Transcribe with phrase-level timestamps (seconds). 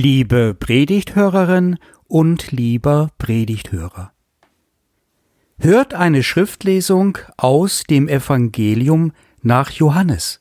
[0.00, 4.12] Liebe Predigthörerin und lieber Predigthörer.
[5.58, 9.10] Hört eine Schriftlesung aus dem Evangelium
[9.42, 10.40] nach Johannes.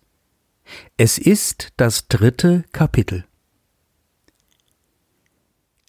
[0.96, 3.26] Es ist das dritte Kapitel.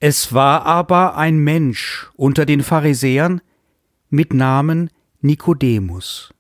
[0.00, 3.42] Es war aber ein Mensch unter den Pharisäern
[4.08, 4.88] mit Namen
[5.20, 6.32] Nikodemus,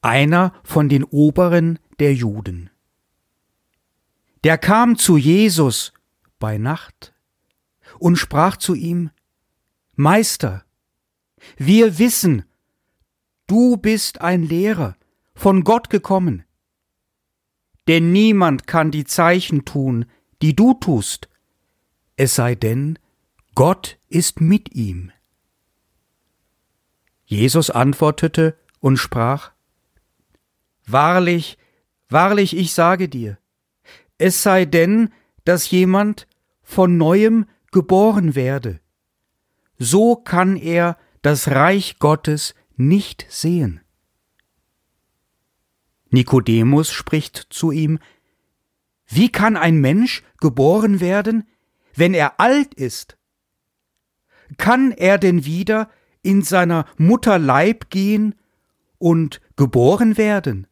[0.00, 2.70] einer von den Oberen der Juden.
[4.44, 5.92] Der kam zu Jesus
[6.38, 7.14] bei Nacht
[7.98, 9.10] und sprach zu ihm,
[9.94, 10.64] Meister,
[11.56, 12.44] wir wissen,
[13.46, 14.96] du bist ein Lehrer,
[15.34, 16.44] von Gott gekommen.
[17.88, 20.06] Denn niemand kann die Zeichen tun,
[20.42, 21.28] die du tust,
[22.16, 22.98] es sei denn,
[23.54, 25.10] Gott ist mit ihm.
[27.24, 29.52] Jesus antwortete und sprach,
[30.86, 31.56] Wahrlich,
[32.08, 33.38] wahrlich, ich sage dir,
[34.20, 35.10] es sei denn,
[35.44, 36.26] dass jemand
[36.62, 38.80] von neuem geboren werde.
[39.78, 43.80] So kann er das Reich Gottes nicht sehen.
[46.10, 47.98] Nikodemus spricht zu ihm,
[49.06, 51.48] Wie kann ein Mensch geboren werden,
[51.94, 53.16] wenn er alt ist?
[54.58, 55.90] Kann er denn wieder
[56.22, 58.34] in seiner Mutter Leib gehen
[58.98, 60.66] und geboren werden?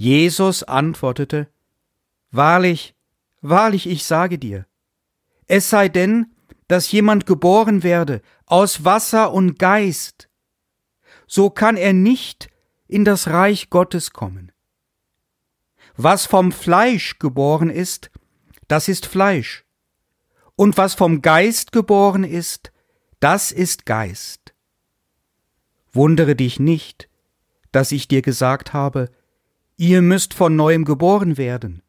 [0.00, 1.48] Jesus antwortete,
[2.30, 2.94] Wahrlich,
[3.42, 4.64] wahrlich, ich sage dir,
[5.46, 6.34] es sei denn,
[6.68, 10.30] dass jemand geboren werde aus Wasser und Geist,
[11.26, 12.48] so kann er nicht
[12.88, 14.52] in das Reich Gottes kommen.
[15.98, 18.10] Was vom Fleisch geboren ist,
[18.68, 19.66] das ist Fleisch,
[20.56, 22.72] und was vom Geist geboren ist,
[23.18, 24.54] das ist Geist.
[25.92, 27.10] Wundere dich nicht,
[27.70, 29.10] dass ich dir gesagt habe,
[29.80, 31.80] ihr müsst von neuem geboren werden.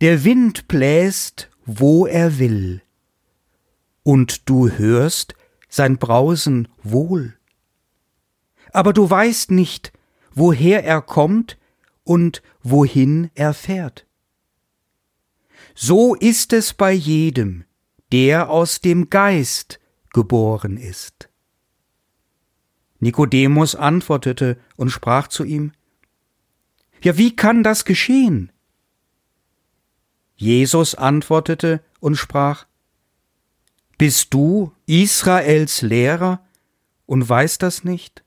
[0.00, 2.80] Der Wind bläst, wo er will,
[4.04, 5.34] und du hörst
[5.68, 7.36] sein Brausen wohl.
[8.72, 9.92] Aber du weißt nicht,
[10.32, 11.58] woher er kommt
[12.04, 14.06] und wohin er fährt.
[15.74, 17.64] So ist es bei jedem,
[18.12, 19.80] der aus dem Geist
[20.12, 21.31] geboren ist.
[23.02, 25.72] Nikodemus antwortete und sprach zu ihm,
[27.02, 28.52] Ja, wie kann das geschehen?
[30.36, 32.66] Jesus antwortete und sprach,
[33.98, 36.46] Bist du Israels Lehrer
[37.04, 38.22] und weißt das nicht?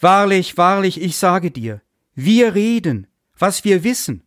[0.00, 1.80] Wahrlich, wahrlich, ich sage dir,
[2.16, 3.06] wir reden,
[3.38, 4.24] was wir wissen,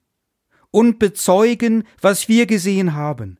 [0.71, 3.39] und bezeugen, was wir gesehen haben.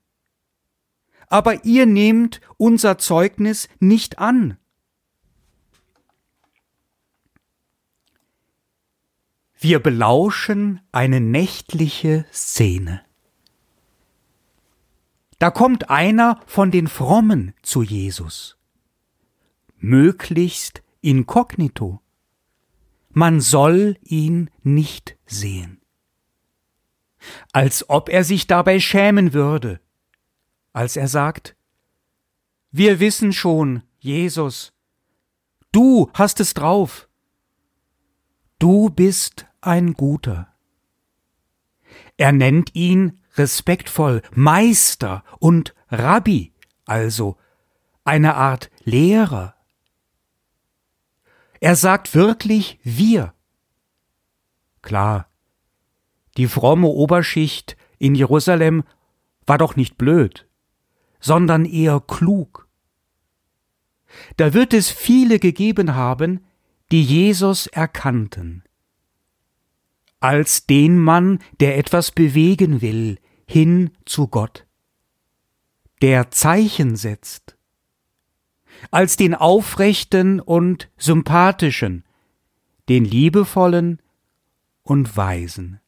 [1.30, 4.58] Aber ihr nehmt unser Zeugnis nicht an.
[9.68, 13.02] Wir belauschen eine nächtliche Szene.
[15.40, 18.59] Da kommt einer von den Frommen zu Jesus.
[19.78, 22.00] Möglichst inkognito.
[23.09, 25.82] Man soll ihn nicht sehen.
[27.52, 29.82] Als ob er sich dabei schämen würde,
[30.74, 31.56] als er sagt,
[32.70, 34.74] wir wissen schon, Jesus,
[35.72, 37.09] du hast es drauf.
[38.59, 40.48] Du bist ein Guter.
[42.18, 46.53] Er nennt ihn respektvoll Meister und Rabbi,
[46.86, 47.38] also
[48.03, 49.56] eine Art Lehrer.
[51.59, 53.34] Er sagt wirklich wir.
[54.81, 55.30] Klar,
[56.38, 58.84] die fromme Oberschicht in Jerusalem
[59.46, 60.47] war doch nicht blöd,
[61.20, 62.68] sondern eher klug.
[64.38, 66.46] Da wird es viele gegeben haben,
[66.92, 68.65] die Jesus erkannten
[70.25, 74.66] als den Mann, der etwas bewegen will, hin zu Gott,
[76.02, 77.56] der Zeichen setzt,
[78.90, 82.06] als den aufrechten und sympathischen,
[82.90, 84.02] den liebevollen
[84.81, 85.80] und weisen.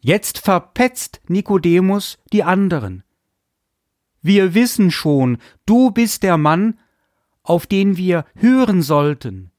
[0.00, 3.04] Jetzt verpetzt Nikodemus die anderen.
[4.22, 5.36] Wir wissen schon,
[5.66, 6.78] du bist der Mann,
[7.42, 9.49] auf den wir hören sollten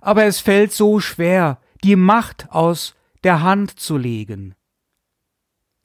[0.00, 2.94] aber es fällt so schwer, die Macht aus
[3.24, 4.54] der Hand zu legen,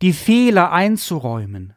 [0.02, 1.76] die Fehler einzuräumen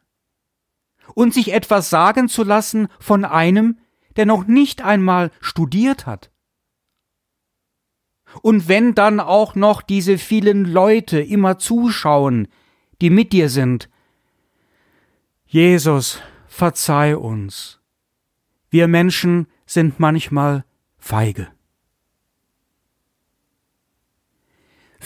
[1.13, 3.79] und sich etwas sagen zu lassen von einem,
[4.15, 6.31] der noch nicht einmal studiert hat.
[8.41, 12.47] Und wenn dann auch noch diese vielen Leute immer zuschauen,
[13.01, 13.89] die mit dir sind,
[15.45, 17.79] Jesus, verzeih uns.
[18.69, 20.65] Wir Menschen sind manchmal
[20.97, 21.54] feige.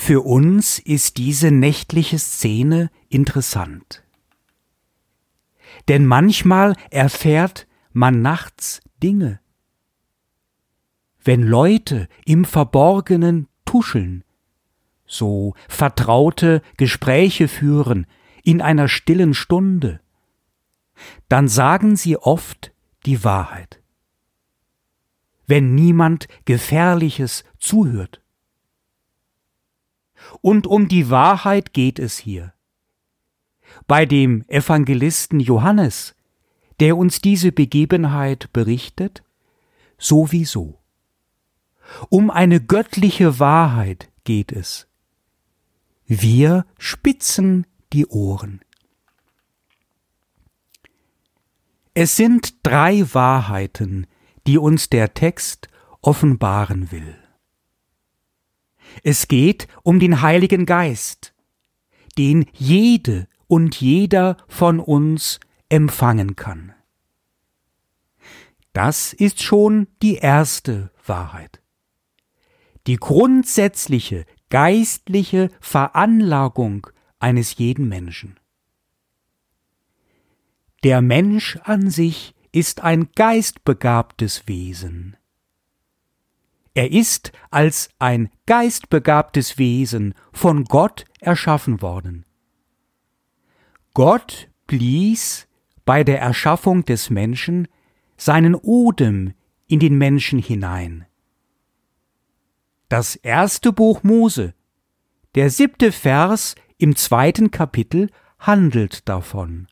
[0.02, 4.02] Für uns ist diese nächtliche Szene interessant.
[5.90, 9.42] Denn manchmal erfährt man nachts Dinge.
[11.22, 14.24] Wenn Leute im Verborgenen tuscheln,
[15.06, 18.08] so vertraute Gespräche führen
[18.42, 20.00] in einer stillen Stunde,
[21.28, 22.74] dann sagen sie oft
[23.06, 23.84] die Wahrheit.
[25.46, 28.22] Wenn niemand Gefährliches zuhört.
[30.42, 32.54] Und um die Wahrheit geht es hier.
[33.88, 36.16] Bei dem Evangelisten Johannes,
[36.80, 39.24] der uns diese Begebenheit berichtet,
[39.98, 40.80] sowieso.
[42.10, 44.88] Um eine göttliche Wahrheit geht es.
[46.06, 48.62] Wir spitzen die Ohren.
[51.94, 54.08] Es sind drei Wahrheiten,
[54.48, 55.68] die uns der Text
[56.02, 57.18] offenbaren will.
[59.04, 61.34] Es geht um den Heiligen Geist,
[62.18, 65.40] den jede und jeder von uns
[65.70, 66.74] empfangen kann.
[68.74, 71.62] Das ist schon die erste Wahrheit.
[72.88, 76.88] Die grundsätzliche geistliche Veranlagung
[77.20, 78.40] eines jeden Menschen.
[80.84, 85.18] Der Mensch an sich ist ein geistbegabtes Wesen.
[86.80, 92.24] Er ist als ein geistbegabtes Wesen von Gott erschaffen worden.
[93.94, 95.50] Gott blies
[95.84, 97.68] bei der Erschaffung des Menschen
[98.16, 99.34] seinen Odem
[99.68, 101.06] in den Menschen hinein.
[102.88, 104.54] Das erste Buch Mose,
[105.36, 108.10] der siebte Vers im zweiten Kapitel
[108.40, 109.68] handelt davon.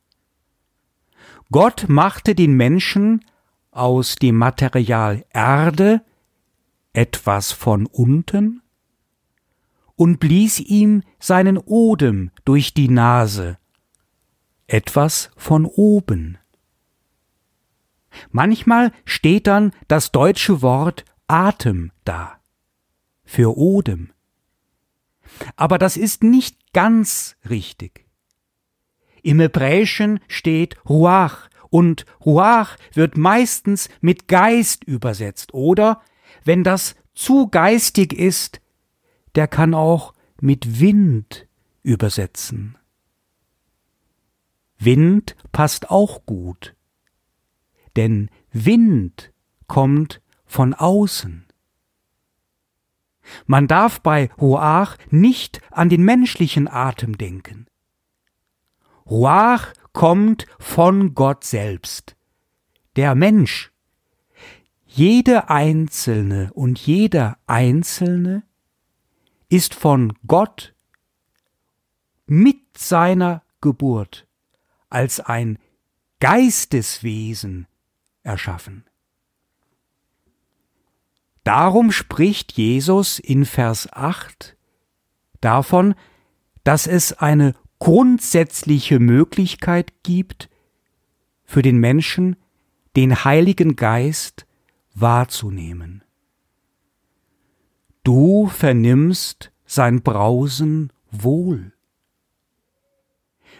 [1.51, 3.23] Gott machte den Menschen
[3.71, 6.01] aus dem Material Erde
[6.97, 8.63] etwas von unten
[9.95, 13.59] und blies ihm seinen Odem durch die Nase,
[14.65, 16.39] etwas von oben.
[18.31, 22.39] Manchmal steht dann das deutsche Wort Atem da,
[23.23, 24.09] für Odem.
[25.55, 28.07] Aber das ist nicht ganz richtig.
[29.21, 36.01] Im Hebräischen steht Ruach und Ruach wird meistens mit Geist übersetzt oder,
[36.43, 38.61] wenn das zu geistig ist,
[39.35, 41.47] der kann auch mit Wind
[41.83, 42.77] übersetzen.
[44.77, 46.75] Wind passt auch gut,
[47.95, 49.33] denn Wind
[49.67, 51.45] kommt von außen.
[53.45, 57.67] Man darf bei Ruach nicht an den menschlichen Atem denken.
[59.09, 62.15] Ruach kommt von Gott selbst.
[62.95, 63.71] Der Mensch.
[64.97, 68.41] Jede Einzelne und jeder Einzelne
[69.47, 70.73] ist von Gott
[72.25, 74.27] mit seiner Geburt
[74.89, 75.59] als ein
[76.19, 77.67] Geisteswesen
[78.23, 78.85] erschaffen.
[81.43, 84.57] Darum spricht Jesus in Vers 8
[85.41, 85.93] davon,
[86.63, 90.49] dass es eine grundsätzliche Möglichkeit gibt,
[91.43, 92.35] für den Menschen
[92.95, 94.46] den Heiligen Geist
[94.99, 96.03] wahrzunehmen.
[98.03, 101.73] Du vernimmst sein Brausen wohl.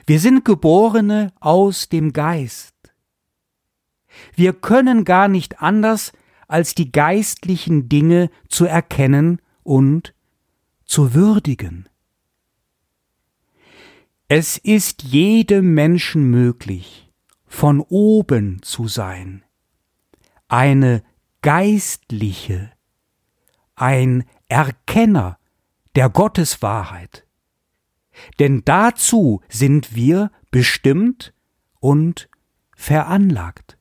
[0.06, 2.74] Wir sind Geborene aus dem Geist.
[4.36, 6.14] Wir können gar nicht anders,
[6.48, 10.14] als die geistlichen Dinge zu erkennen und
[10.86, 11.90] zu würdigen.
[14.30, 17.12] Es ist jedem Menschen möglich,
[17.46, 19.44] von oben zu sein,
[20.48, 21.04] eine
[21.48, 22.74] geistliche,
[23.78, 25.40] ein Erkenner
[25.96, 27.26] der Gotteswahrheit.
[28.38, 31.34] Denn dazu sind wir bestimmt
[31.80, 32.28] und
[32.76, 33.78] veranlagt.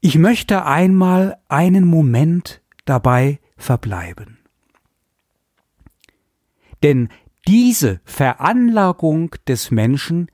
[0.00, 4.38] Ich möchte einmal einen Moment dabei verbleiben.
[6.82, 7.08] Denn
[7.46, 10.28] diese Veranlagung des Menschen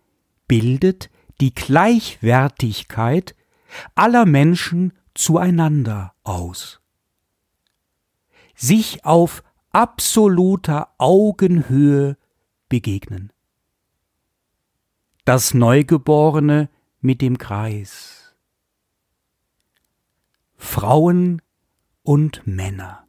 [0.49, 1.11] bildet
[1.43, 3.36] die Gleichwertigkeit
[3.95, 6.81] aller Menschen zueinander aus.
[8.55, 12.17] Sich auf absoluter Augenhöhe
[12.69, 13.33] begegnen.
[15.25, 18.35] Das Neugeborene mit dem Kreis
[20.57, 21.43] Frauen
[22.03, 23.07] und Männer.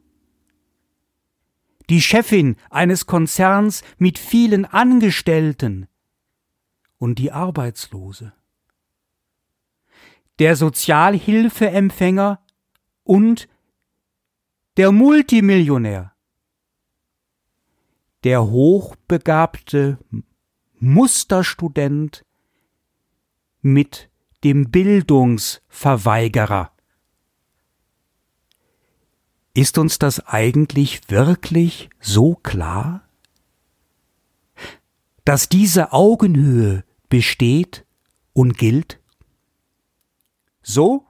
[1.90, 5.88] Die Chefin eines Konzerns mit vielen Angestellten
[6.98, 8.34] und die Arbeitslose.
[10.40, 12.40] Der Sozialhilfeempfänger
[13.04, 13.48] und
[14.78, 16.14] der Multimillionär
[18.24, 19.98] der hochbegabte
[20.80, 22.26] Musterstudent
[23.62, 24.10] mit
[24.44, 26.72] dem Bildungsverweigerer.
[29.54, 33.08] Ist uns das eigentlich wirklich so klar?
[35.26, 37.86] Dass diese Augenhöhe besteht
[38.34, 39.00] und gilt?
[40.70, 41.08] So?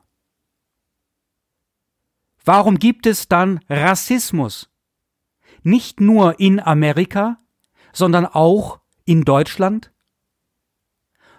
[2.46, 4.70] Warum gibt es dann Rassismus?
[5.64, 7.40] Nicht nur in Amerika,
[7.92, 9.92] sondern auch in Deutschland?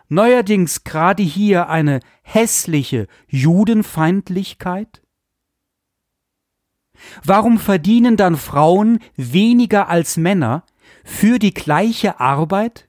[0.09, 5.01] Neuerdings gerade hier eine hässliche Judenfeindlichkeit?
[7.23, 10.67] Warum verdienen dann Frauen weniger als Männer
[11.05, 12.88] für die gleiche Arbeit?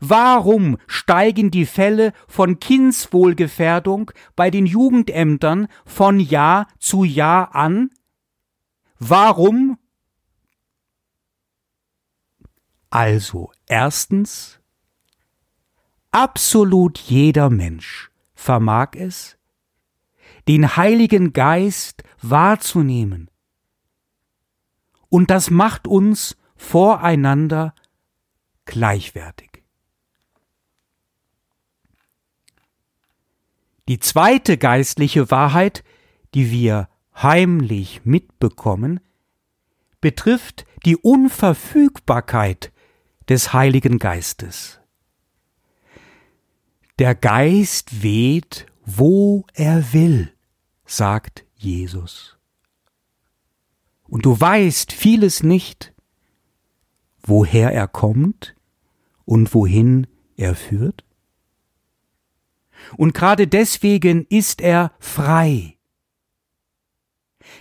[0.00, 7.90] Warum steigen die Fälle von Kindswohlgefährdung bei den Jugendämtern von Jahr zu Jahr an?
[8.98, 9.78] Warum?
[12.90, 14.60] Also, erstens,
[16.12, 19.36] absolut jeder Mensch vermag es,
[20.46, 23.30] den Heiligen Geist wahrzunehmen.
[25.08, 27.74] Und das macht uns voreinander
[28.64, 29.53] gleichwertig.
[33.88, 35.84] Die zweite geistliche Wahrheit,
[36.34, 39.00] die wir heimlich mitbekommen,
[40.00, 42.72] betrifft die Unverfügbarkeit
[43.28, 44.80] des Heiligen Geistes.
[46.98, 50.32] Der Geist weht, wo er will,
[50.86, 52.36] sagt Jesus.
[54.04, 55.92] Und du weißt vieles nicht,
[57.22, 58.54] woher er kommt
[59.24, 61.04] und wohin er führt?
[62.96, 65.78] Und gerade deswegen ist er frei.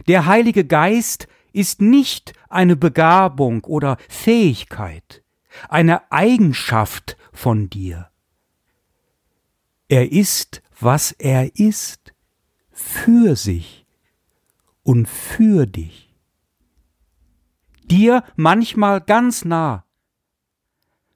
[0.08, 5.24] Der Heilige Geist ist nicht eine Begabung oder Fähigkeit,
[5.70, 8.10] eine Eigenschaft von dir.
[9.88, 12.14] Er ist, was er ist,
[12.72, 13.86] für sich
[14.82, 16.16] und für dich.
[17.84, 19.86] Dir manchmal ganz nah,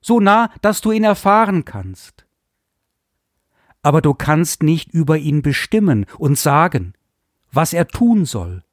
[0.02, 2.27] so nah, dass du ihn erfahren kannst
[3.88, 6.92] aber du kannst nicht über ihn bestimmen und sagen,
[7.54, 8.66] was er tun soll.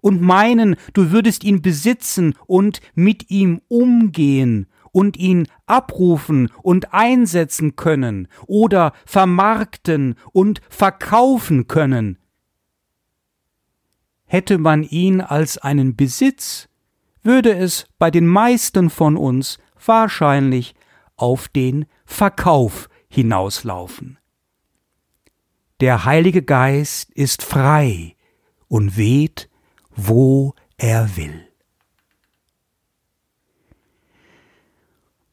[0.00, 7.76] Und meinen, du würdest ihn besitzen und mit ihm umgehen und ihn abrufen und einsetzen
[7.76, 12.18] können oder vermarkten und verkaufen können.
[14.24, 16.68] Hätte man ihn als einen Besitz,
[17.22, 20.74] würde es bei den meisten von uns wahrscheinlich
[21.14, 24.18] auf den Verkauf hinauslaufen.
[25.80, 28.16] Der Heilige Geist ist frei
[28.68, 29.50] und weht,
[29.90, 31.46] wo er will.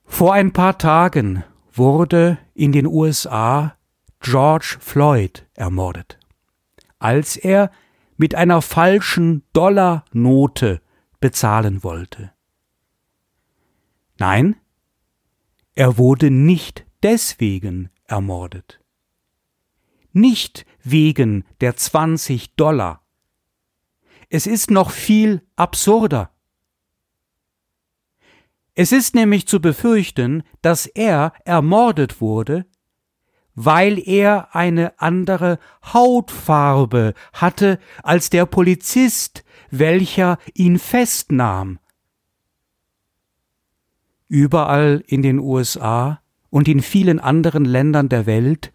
[0.03, 3.77] Vor ein paar Tagen wurde in den USA
[4.19, 6.19] George Floyd ermordet,
[6.98, 7.71] als er
[8.17, 10.81] mit einer falschen Dollarnote
[11.21, 12.33] bezahlen wollte.
[14.17, 14.57] Nein,
[15.75, 18.79] er wurde nicht deswegen ermordet.
[20.11, 23.03] Nicht wegen der 20 Dollar.
[24.29, 26.31] Es ist noch viel absurder.
[28.75, 32.65] Es ist nämlich zu befürchten, dass er ermordet wurde,
[33.55, 41.79] weil er eine andere Hautfarbe hatte als der Polizist, welcher ihn festnahm.
[44.29, 48.71] Überall in den USA und in vielen anderen Ländern der Welt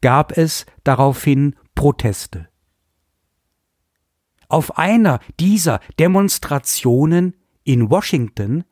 [0.00, 2.48] gab es daraufhin Proteste.
[4.48, 8.64] Auf einer dieser Demonstrationen in Washington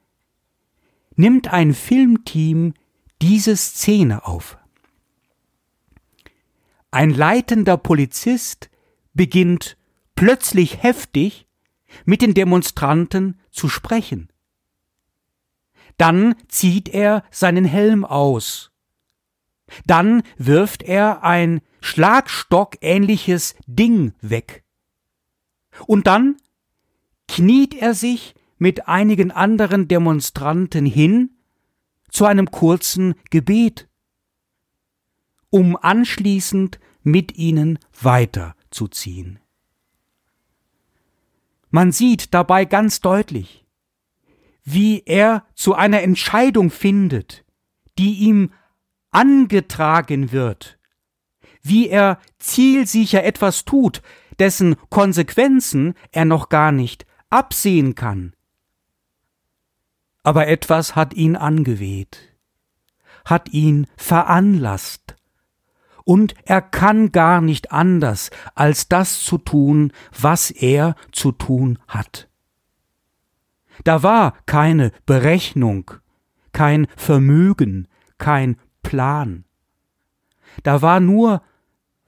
[1.17, 2.75] nimmt ein Filmteam
[3.21, 4.59] diese Szene auf.
[6.91, 8.71] Ein leitender Polizist
[9.13, 9.77] beginnt
[10.15, 11.47] plötzlich heftig
[12.05, 14.29] mit den Demonstranten zu sprechen.
[15.97, 18.71] Dann zieht er seinen Helm aus.
[19.87, 24.65] Dann wirft er ein Schlagstock-ähnliches Ding weg.
[25.87, 26.37] Und dann
[27.29, 31.31] kniet er sich mit einigen anderen Demonstranten hin
[32.11, 33.89] zu einem kurzen Gebet,
[35.51, 39.39] um anschließend mit ihnen weiterzuziehen.
[41.71, 43.66] Man sieht dabei ganz deutlich,
[44.67, 47.47] wie er zu einer Entscheidung findet,
[47.99, 48.53] die ihm
[49.11, 50.79] angetragen wird,
[51.63, 54.03] wie er zielsicher etwas tut,
[54.39, 58.35] dessen Konsequenzen er noch gar nicht absehen kann.
[60.27, 62.37] aber etwas hat ihn angeweht,
[63.25, 65.15] hat ihn veranlasst,
[66.03, 72.29] und er kann gar nicht anders, als das zu tun, was er zu tun hat.
[73.85, 75.91] Da war keine Berechnung,
[76.53, 79.45] kein Vermögen, kein Plan.
[80.63, 81.43] Da war nur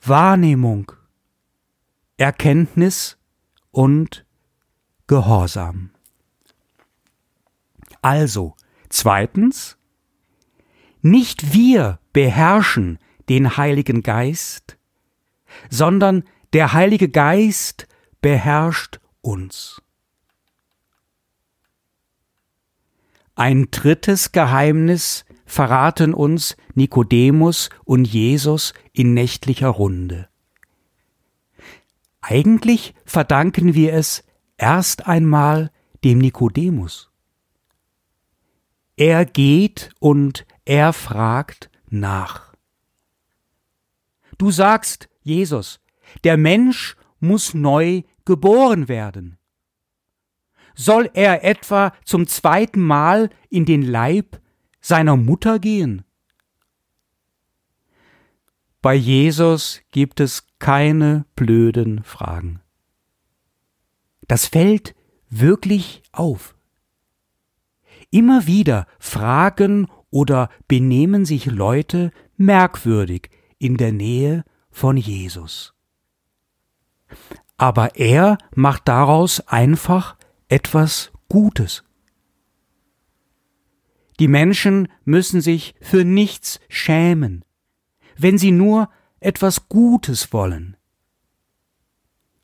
[0.00, 0.92] Wahrnehmung,
[2.16, 3.18] Erkenntnis
[3.70, 4.24] und
[5.06, 5.90] Gehorsam.
[8.02, 8.54] Also,
[8.88, 9.76] zweitens,
[11.02, 12.98] nicht wir beherrschen
[13.28, 14.78] den Heiligen Geist,
[15.70, 17.86] sondern der Heilige Geist
[18.20, 19.82] beherrscht uns.
[23.38, 30.28] Ein drittes Geheimnis verraten uns Nikodemus und Jesus in nächtlicher Runde.
[32.20, 34.24] Eigentlich verdanken wir es
[34.56, 35.70] erst einmal
[36.02, 37.12] dem Nikodemus.
[38.96, 42.56] Er geht und er fragt nach.
[44.36, 45.78] Du sagst, Jesus,
[46.24, 49.37] der Mensch muss neu geboren werden.
[50.80, 54.40] Soll er etwa zum zweiten Mal in den Leib
[54.80, 56.04] seiner Mutter gehen?
[58.80, 62.60] Bei Jesus gibt es keine blöden Fragen.
[64.28, 64.94] Das fällt
[65.28, 66.54] wirklich auf.
[68.10, 75.74] Immer wieder fragen oder benehmen sich Leute merkwürdig in der Nähe von Jesus.
[77.56, 80.17] Aber er macht daraus einfach
[80.48, 81.84] etwas Gutes.
[84.18, 87.44] Die Menschen müssen sich für nichts schämen,
[88.16, 88.90] wenn sie nur
[89.20, 90.76] etwas Gutes wollen.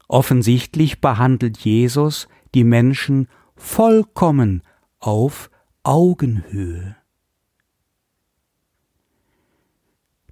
[0.06, 4.62] Offensichtlich behandelt Jesus die Menschen vollkommen
[5.00, 5.50] auf
[5.82, 6.96] Augenhöhe.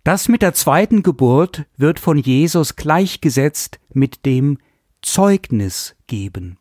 [0.05, 4.59] Das mit der zweiten Geburt wird von Jesus gleichgesetzt mit dem
[5.01, 6.59] Zeugnis geben.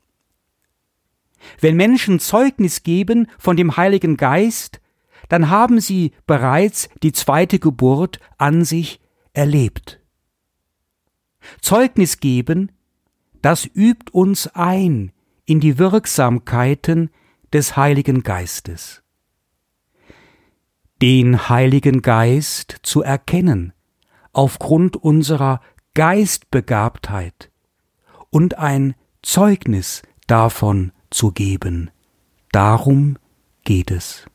[1.60, 4.82] Wenn Menschen Zeugnis geben von dem Heiligen Geist,
[5.30, 9.00] dann haben sie bereits die zweite Geburt an sich
[9.34, 10.00] erlebt.
[11.62, 12.72] Zeugnis geben,
[13.42, 15.12] das übt uns ein
[15.46, 17.10] in die Wirksamkeiten
[17.52, 19.02] des Heiligen Geistes.
[21.02, 23.74] Den Heiligen Geist zu erkennen,
[24.34, 25.62] aufgrund unserer
[25.94, 27.52] Geistbegabtheit
[28.30, 31.92] und ein Zeugnis davon zu geben.
[32.52, 33.18] Darum
[33.64, 34.26] geht es.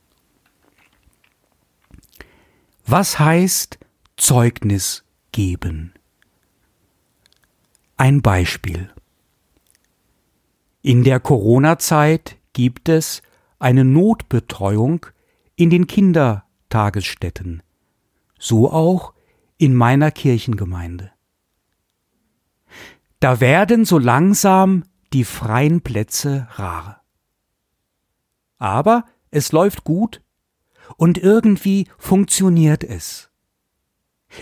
[2.86, 3.78] Was heißt
[4.16, 5.92] Zeugnis geben?
[7.96, 8.90] Ein Beispiel.
[10.82, 13.22] In der Corona-Zeit gibt es
[13.58, 15.06] eine Notbetreuung
[15.56, 17.62] in den Kindertagesstätten,
[18.38, 19.14] so auch
[19.58, 21.10] in meiner Kirchengemeinde.
[23.18, 27.02] Da werden so langsam die freien Plätze rar.
[28.58, 30.22] Aber es läuft gut
[30.96, 33.30] und irgendwie funktioniert es.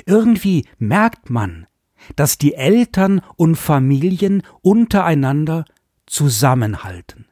[0.06, 1.66] Irgendwie merkt man,
[2.16, 5.64] dass die Eltern und Familien untereinander
[6.06, 7.26] zusammenhalten.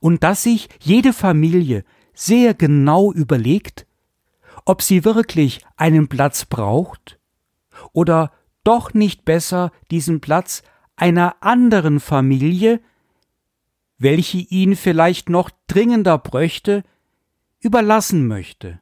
[0.00, 3.86] Und dass sich jede Familie sehr genau überlegt,
[4.64, 7.18] ob sie wirklich einen Platz braucht
[7.92, 8.32] oder
[8.64, 10.62] doch nicht besser diesen Platz
[10.98, 12.80] einer anderen Familie,
[13.98, 16.82] welche ihn vielleicht noch dringender bräuchte,
[17.60, 18.80] überlassen möchte.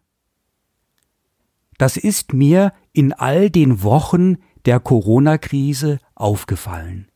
[1.78, 7.10] Das ist mir in all den Wochen der Corona-Krise aufgefallen.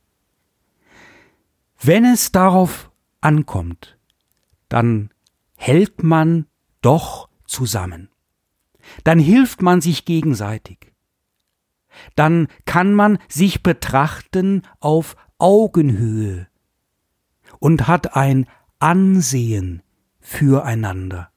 [1.81, 2.91] Wenn es darauf
[3.23, 3.99] ankommt,
[4.69, 5.11] dann
[5.57, 6.47] hält man
[6.83, 8.11] doch zusammen.
[9.05, 10.90] Dann hilft man sich gegenseitig.
[12.17, 16.47] Dann kann man sich betrachten auf Augenhöhe
[17.59, 18.47] und hat ein
[18.79, 19.83] Ansehen
[20.21, 21.31] füreinander.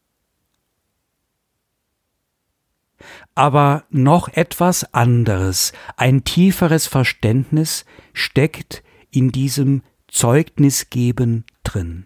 [3.35, 12.05] Aber noch etwas anderes, ein tieferes Verständnis steckt in diesem Zeugnis geben drin.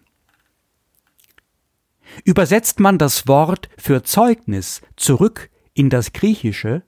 [2.23, 6.83] Übersetzt man das Wort für Zeugnis zurück in das Griechische,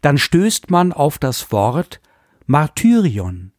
[0.00, 2.00] dann stößt man auf das Wort
[2.46, 3.52] Martyrion.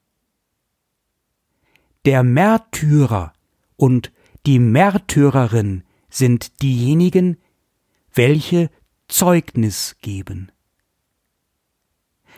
[2.05, 3.33] Der Märtyrer
[3.77, 4.11] und
[4.45, 7.37] die Märtyrerin sind diejenigen,
[8.13, 8.69] welche
[9.07, 10.51] Zeugnis geben.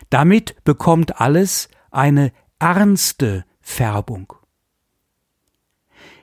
[0.09, 4.33] Damit bekommt alles eine ernste Färbung.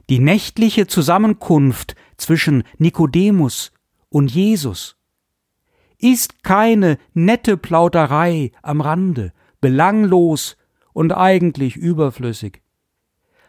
[0.08, 3.72] Die nächtliche Zusammenkunft zwischen Nikodemus
[4.08, 4.96] und Jesus
[6.04, 10.58] ist keine nette Plauderei am Rande, belanglos
[10.92, 12.60] und eigentlich überflüssig,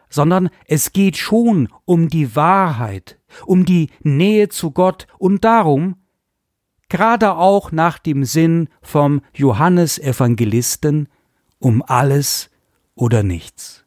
[0.10, 5.98] sondern es geht schon um die Wahrheit, um die Nähe zu Gott und darum,
[6.88, 11.10] gerade auch nach dem Sinn vom Johannesevangelisten,
[11.60, 12.52] um alles
[12.96, 13.84] oder nichts.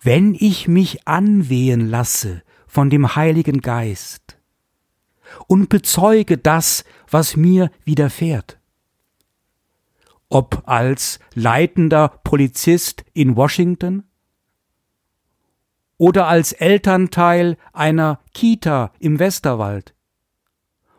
[0.00, 4.21] Wenn ich mich anwehen lasse von dem Heiligen Geist
[5.46, 8.58] und bezeuge das, was mir widerfährt,
[10.28, 14.04] ob als leitender Polizist in Washington
[15.98, 19.94] oder als Elternteil einer Kita im Westerwald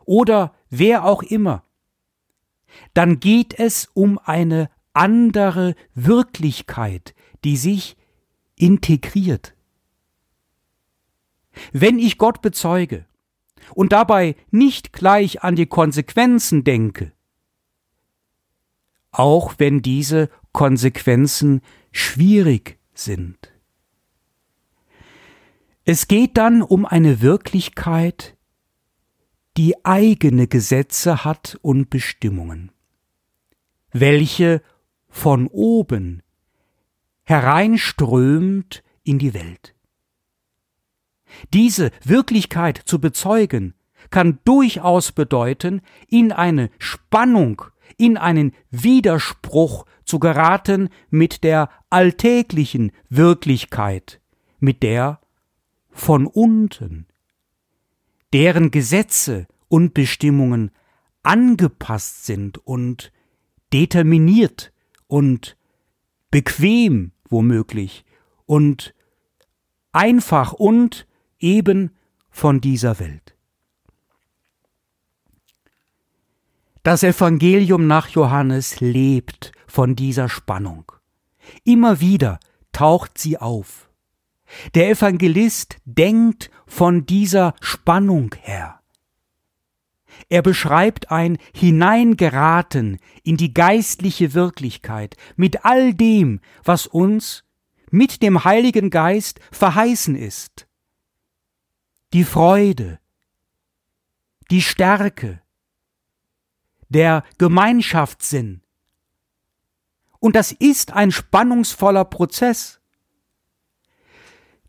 [0.05, 1.63] oder wer auch immer,
[2.93, 7.97] dann geht es um eine andere Wirklichkeit, die sich
[8.55, 9.55] integriert.
[11.71, 13.05] Wenn ich Gott bezeuge
[13.73, 17.11] und dabei nicht gleich an die Konsequenzen denke,
[19.11, 23.51] auch wenn diese Konsequenzen schwierig sind.
[25.85, 28.37] Es geht dann um eine Wirklichkeit,
[29.57, 32.71] die eigene Gesetze hat und Bestimmungen,
[33.91, 34.61] welche
[35.09, 36.23] von oben
[37.23, 39.72] hereinströmt in die Welt.
[41.53, 43.73] Diese Wirklichkeit zu bezeugen,
[44.09, 47.63] kann durchaus bedeuten, in eine Spannung,
[47.97, 54.19] in einen Widerspruch zu geraten mit der alltäglichen Wirklichkeit,
[54.59, 55.19] mit der
[55.91, 57.07] von unten,
[58.33, 60.71] deren Gesetze und Bestimmungen
[61.23, 63.11] angepasst sind und
[63.71, 64.73] determiniert
[65.07, 65.57] und
[66.29, 68.05] bequem womöglich
[68.45, 68.93] und
[69.91, 71.07] einfach und
[71.43, 71.91] eben
[72.31, 73.35] von dieser Welt.
[76.81, 80.91] Das Evangelium nach Johannes lebt von dieser Spannung.
[81.63, 82.39] Immer wieder
[82.71, 83.89] taucht sie auf.
[84.73, 88.79] Der Evangelist denkt von dieser Spannung her.
[90.29, 97.43] Er beschreibt ein Hineingeraten in die geistliche Wirklichkeit mit all dem, was uns
[97.89, 100.67] mit dem Heiligen Geist verheißen ist.
[102.13, 102.99] Die Freude,
[104.51, 105.41] die Stärke,
[106.89, 108.61] der Gemeinschaftssinn.
[110.19, 112.79] Und das ist ein spannungsvoller Prozess.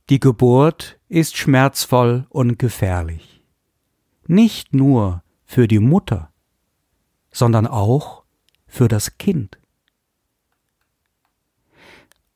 [0.08, 3.44] Die Geburt ist schmerzvoll und gefährlich.
[4.26, 6.32] Nicht nur für die Mutter,
[7.30, 8.24] sondern auch
[8.66, 9.58] für das Kind.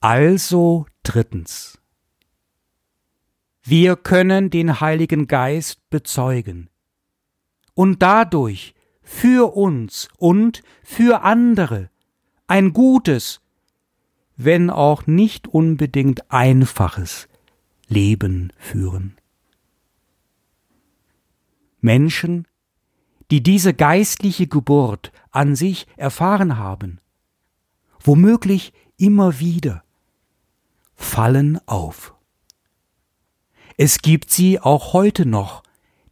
[0.00, 1.78] Also drittens.
[3.70, 6.70] Wir können den Heiligen Geist bezeugen
[7.74, 11.90] und dadurch für uns und für andere
[12.46, 13.42] ein gutes,
[14.38, 17.28] wenn auch nicht unbedingt einfaches
[17.88, 19.18] Leben führen.
[21.82, 22.48] Menschen,
[23.30, 27.02] die diese geistliche Geburt an sich erfahren haben,
[28.00, 29.84] womöglich immer wieder,
[30.96, 32.14] fallen auf.
[33.80, 35.62] Es gibt sie auch heute noch,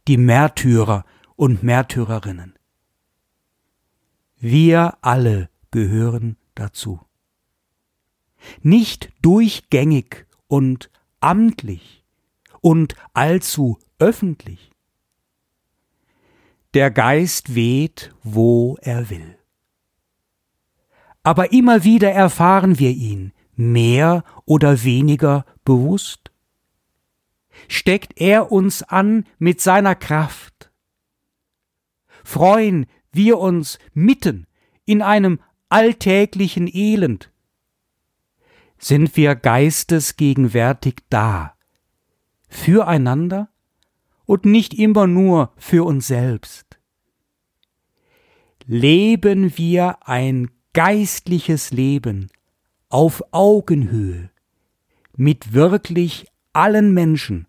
[0.07, 1.03] die Märtyrer
[1.35, 2.57] und Märtyrerinnen.
[4.37, 7.01] Wir alle gehören dazu.
[8.61, 12.05] Nicht durchgängig und amtlich
[12.61, 14.71] und allzu öffentlich,
[16.73, 19.37] der Geist weht, wo er will.
[21.21, 26.26] Aber immer wieder erfahren wir ihn, mehr oder weniger bewusst.
[27.67, 30.71] Steckt er uns an mit seiner Kraft?
[32.23, 34.47] Freuen wir uns mitten
[34.85, 37.31] in einem alltäglichen Elend?
[38.77, 41.55] Sind wir geistesgegenwärtig da?
[42.47, 43.49] Füreinander
[44.25, 46.79] und nicht immer nur für uns selbst.
[48.65, 52.29] Leben wir ein geistliches Leben
[52.89, 54.29] auf Augenhöhe
[55.15, 57.46] mit wirklich allen Menschen,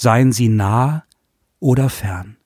[0.00, 1.04] seien sie nah
[1.58, 2.38] oder fern.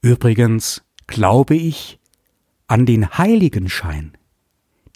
[0.00, 2.00] Übrigens glaube ich
[2.66, 4.18] an den Heiligenschein,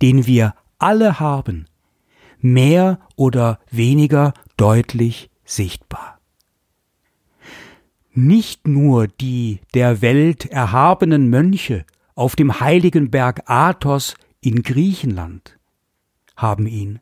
[0.03, 1.67] den wir alle haben,
[2.41, 6.19] mehr oder weniger deutlich sichtbar.
[8.13, 11.85] Nicht nur die der Welt erhabenen Mönche
[12.17, 15.61] auf dem heiligen Berg Athos in Griechenland
[16.35, 16.99] haben ihn,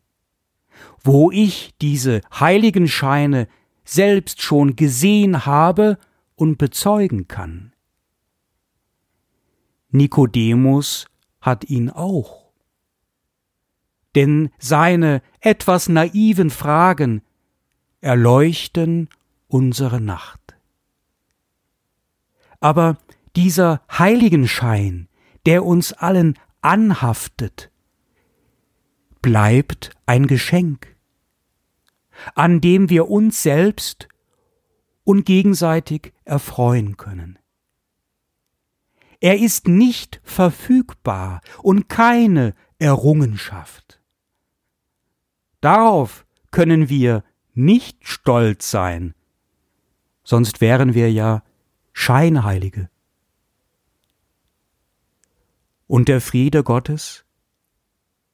[1.08, 3.48] wo ich diese Heiligenscheine
[3.82, 5.96] selbst schon gesehen habe
[6.34, 7.72] und bezeugen kann.
[9.88, 11.06] Nikodemus
[11.40, 12.52] hat ihn auch.
[14.16, 17.22] Denn seine etwas naiven Fragen
[18.02, 19.08] erleuchten
[19.46, 20.58] unsere Nacht.
[22.60, 22.98] Aber
[23.34, 25.08] dieser Heiligenschein,
[25.46, 27.70] der uns allen anhaftet,
[29.22, 30.97] bleibt ein Geschenk,
[32.34, 34.08] an dem wir uns selbst
[35.04, 37.38] und gegenseitig erfreuen können.
[39.20, 44.00] Er ist nicht verfügbar und keine Errungenschaft.
[45.60, 49.14] Darauf können wir nicht stolz sein,
[50.22, 51.42] sonst wären wir ja
[51.92, 52.88] Scheinheilige.
[55.88, 57.24] Und der Friede Gottes,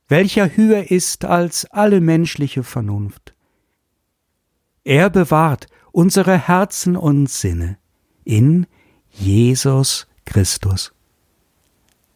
[0.09, 3.34] welcher höher ist als alle menschliche Vernunft.
[4.85, 7.79] Er bewahrt unsere Herzen und Sinne
[8.25, 8.67] in
[9.11, 10.93] Jesus Christus.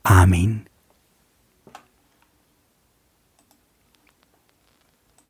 [0.03, 0.69] Amen.